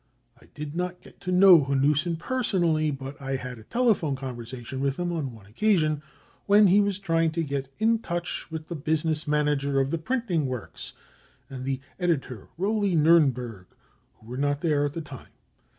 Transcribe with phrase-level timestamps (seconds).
[0.41, 4.15] I did not get to know Hanussen person i ally, but I had a telephone
[4.15, 6.01] conversation with him on I one occasion
[6.47, 9.99] when he was trying to get into touch with j the business manager of the
[9.99, 10.93] printing works
[11.51, 13.67] and the \ editor Roli Niirnberg,
[14.15, 15.33] who were not there at the time.